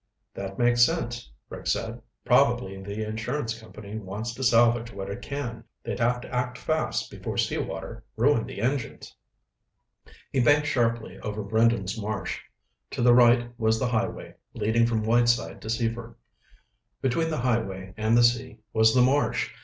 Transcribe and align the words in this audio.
"That 0.33 0.57
makes 0.57 0.83
sense," 0.83 1.31
Rick 1.47 1.67
said. 1.67 2.01
"Probably 2.25 2.81
the 2.81 3.05
insurance 3.07 3.59
company 3.59 3.99
wants 3.99 4.33
to 4.33 4.41
salvage 4.41 4.91
what 4.91 5.11
it 5.11 5.21
can. 5.21 5.63
They'd 5.83 5.99
have 5.99 6.21
to 6.21 6.33
act 6.33 6.57
fast 6.57 7.11
before 7.11 7.37
sea 7.37 7.59
water 7.59 8.03
ruined 8.17 8.47
the 8.47 8.61
engines." 8.61 9.15
He 10.31 10.39
banked 10.39 10.65
sharply 10.65 11.19
over 11.19 11.43
Brendan's 11.43 12.01
Marsh. 12.01 12.39
To 12.89 13.03
the 13.03 13.13
right 13.13 13.51
was 13.59 13.77
the 13.77 13.89
highway 13.89 14.33
leading 14.55 14.87
from 14.87 15.03
Whiteside 15.03 15.61
to 15.61 15.69
Seaford. 15.69 16.15
Between 17.03 17.29
the 17.29 17.37
highway 17.41 17.93
and 17.95 18.17
the 18.17 18.23
sea 18.23 18.57
was 18.73 18.95
the 18.95 19.03
marsh. 19.03 19.51